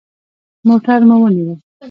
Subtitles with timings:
[0.67, 1.55] موټر مو ونیوه.